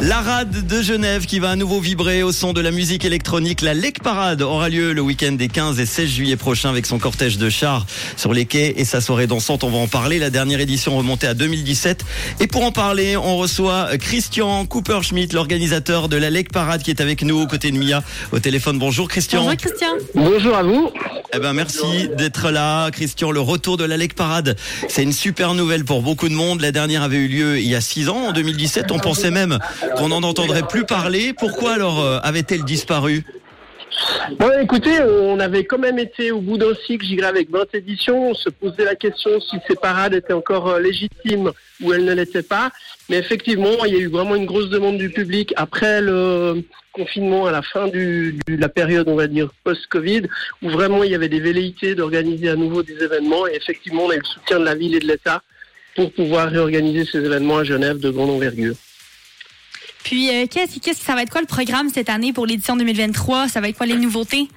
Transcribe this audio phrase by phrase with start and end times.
[0.00, 3.60] La rade de Genève qui va à nouveau vibrer au son de la musique électronique.
[3.60, 6.98] La Lake Parade aura lieu le week-end des 15 et 16 juillet prochains avec son
[6.98, 9.62] cortège de chars sur les quais et sa soirée dansante.
[9.62, 10.18] On va en parler.
[10.18, 12.04] La dernière édition remontée à 2017.
[12.40, 17.00] Et pour en parler, on reçoit Christian Cooper-Schmidt, l'organisateur de la Lake Parade qui est
[17.00, 18.02] avec nous aux côtés de Mia
[18.32, 18.78] au téléphone.
[18.78, 19.42] Bonjour Christian.
[19.42, 19.92] Bonjour Christian.
[20.14, 20.90] Bonjour à vous.
[21.34, 23.30] Eh ben merci d'être là, Christian.
[23.30, 24.56] Le retour de la Lake Parade,
[24.88, 26.60] c'est une super nouvelle pour beaucoup de monde.
[26.60, 28.90] La dernière avait eu lieu il y a six ans, en 2017.
[28.90, 29.58] On pensait même
[29.96, 31.32] qu'on n'en entendrait plus parler.
[31.32, 33.24] Pourquoi alors euh, avait-elle disparu
[34.38, 38.30] Bon, écoutez, on avait quand même été au bout d'un cycle, j'irais avec 20 éditions.
[38.30, 42.14] On se posait la question si ces parades étaient encore euh, légitimes ou elles ne
[42.14, 42.70] l'étaient pas.
[43.10, 47.46] Mais effectivement, il y a eu vraiment une grosse demande du public après le confinement,
[47.46, 50.22] à la fin de la période, on va dire, post-Covid,
[50.62, 53.46] où vraiment il y avait des velléités d'organiser à nouveau des événements.
[53.46, 55.42] Et effectivement, on a eu le soutien de la ville et de l'État
[55.94, 58.74] pour pouvoir réorganiser ces événements à Genève de grande envergure.
[60.04, 62.76] Puis, euh, qu'est-ce qu'est-ce que ça va être quoi le programme cette année pour l'édition
[62.76, 63.48] 2023?
[63.48, 64.48] Ça va être quoi les nouveautés?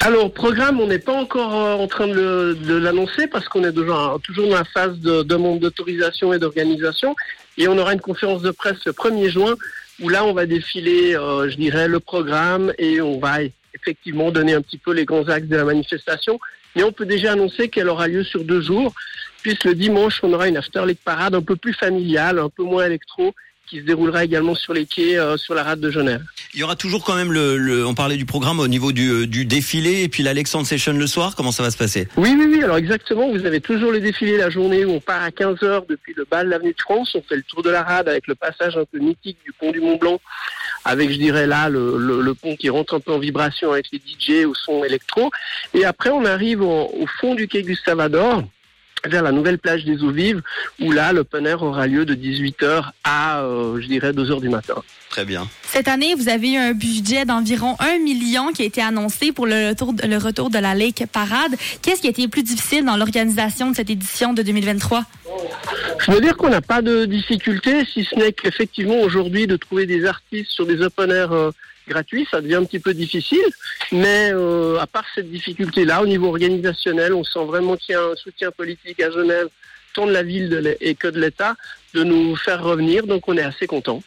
[0.00, 4.48] Alors, programme, on n'est pas encore euh, en train de, l'annoncer parce qu'on est toujours
[4.48, 7.14] dans la phase de demande d'autorisation et d'organisation.
[7.56, 9.54] Et on aura une conférence de presse le 1er juin
[10.00, 13.38] où là, on va défiler, euh, je dirais, le programme et on va
[13.74, 16.38] effectivement donner un petit peu les grands axes de la manifestation.
[16.74, 18.94] Mais on peut déjà annoncer qu'elle aura lieu sur deux jours,
[19.42, 22.64] puisque le dimanche, on aura une After League parade un peu plus familiale, un peu
[22.64, 23.34] moins électro,
[23.66, 26.22] qui se déroulera également sur les quais, euh, sur la rade de Genève.
[26.54, 29.10] Il y aura toujours quand même le, le- on parlait du programme au niveau du,
[29.10, 31.34] euh, du défilé et puis l'Alexandre Session le soir.
[31.36, 32.08] Comment ça va se passer?
[32.16, 32.62] Oui, oui, oui.
[32.62, 35.84] Alors exactement, vous avez toujours le défilé la journée où on part à 15 heures
[35.88, 37.14] depuis le bal de l'avenue de France.
[37.14, 39.72] On fait le tour de la rade avec le passage un peu mythique du pont
[39.72, 40.20] du Mont Blanc,
[40.84, 43.86] avec, je dirais là, le, le- le pont qui rentre un peu en vibration avec
[43.92, 45.30] les DJ au son électro.
[45.74, 48.00] Et après, on arrive en- au fond du quai Gustave
[49.08, 50.42] Vers la nouvelle plage des eaux vives,
[50.80, 54.74] où là, l'open air aura lieu de 18h à, euh, je dirais, 2h du matin.
[55.10, 55.48] Très bien.
[55.62, 59.46] Cette année, vous avez eu un budget d'environ 1 million qui a été annoncé pour
[59.46, 61.54] le retour, de- le retour de la Lake Parade.
[61.80, 65.04] Qu'est-ce qui a été le plus difficile dans l'organisation de cette édition de 2023?
[66.06, 69.86] Je veux dire qu'on n'a pas de difficulté, si ce n'est qu'effectivement aujourd'hui de trouver
[69.86, 71.50] des artistes sur des open air euh,
[71.88, 73.44] gratuits, ça devient un petit peu difficile.
[73.92, 78.02] Mais euh, à part cette difficulté-là, au niveau organisationnel, on sent vraiment qu'il y a
[78.02, 79.48] un soutien politique à Genève,
[79.94, 81.56] tant de la ville de et que de l'État,
[81.94, 83.06] de nous faire revenir.
[83.06, 84.00] Donc on est assez content.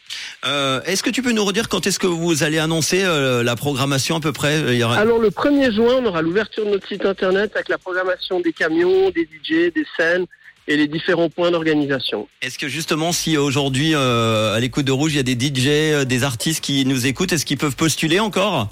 [0.45, 3.55] Euh, est-ce que tu peux nous redire quand est-ce que vous allez annoncer euh, la
[3.57, 6.71] programmation à peu près Il y aura- Alors le 1er juin, on aura l'ouverture de
[6.71, 10.25] notre site internet avec la programmation des camions, des DJ, des scènes
[10.69, 12.27] et les différents points d'organisation.
[12.41, 15.67] Est-ce que justement, si aujourd'hui euh, à l'écoute de Rouge, il y a des DJ,
[15.67, 18.69] euh, des artistes qui nous écoutent, est-ce qu'ils peuvent postuler encore?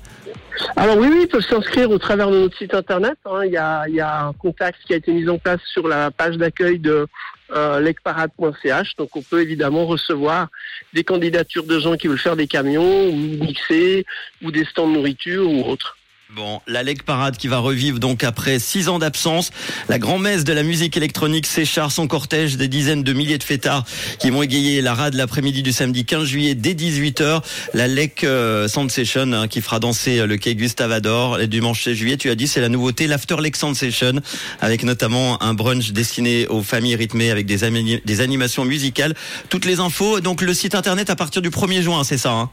[0.75, 3.17] Alors oui, oui, ils peuvent s'inscrire au travers de notre site internet.
[3.25, 3.41] hein.
[3.45, 5.87] Il, y a, il y a un contact qui a été mis en place sur
[5.87, 7.07] la page d'accueil de
[7.51, 8.95] euh, lecparade.ch.
[8.97, 10.49] Donc on peut évidemment recevoir
[10.93, 14.05] des candidatures de gens qui veulent faire des camions ou mixer
[14.43, 15.97] ou des stands de nourriture ou autres.
[16.35, 19.51] Bon, la Leg Parade qui va revivre donc après six ans d'absence.
[19.87, 23.85] La grand-messe de la musique électronique s'écharpe son cortège des dizaines de milliers de fêtards
[24.19, 27.41] qui vont égayer la rade l'après-midi du samedi 15 juillet dès 18h.
[27.73, 31.39] La Lec euh, Session hein, qui fera danser euh, le quai Gustave Ador.
[31.39, 34.19] Et dimanche 16 juillet, tu as dit, c'est la nouveauté, l'After Lec Sound Session
[34.59, 39.15] avec notamment un brunch destiné aux familles rythmées avec des animations musicales.
[39.47, 42.49] Toutes les infos, donc le site internet à partir du 1er juin, c'est ça hein?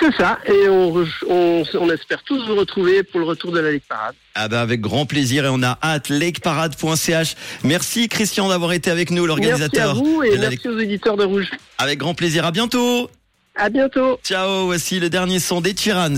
[0.00, 3.72] C'est ça, et on, on, on espère tous vous retrouver pour le retour de la
[3.72, 4.14] Ligue Parade.
[4.34, 7.34] Ah ben avec grand plaisir et on a hâte lakeparade.ch.
[7.64, 9.94] Merci Christian d'avoir été avec nous, Merci à l'organisateur.
[9.96, 11.50] vous et merci aux éditeurs de Rouge.
[11.78, 12.46] Avec grand plaisir.
[12.46, 13.10] À bientôt.
[13.54, 14.18] À bientôt.
[14.24, 14.66] Ciao.
[14.66, 16.16] Voici le dernier son des Tyrannes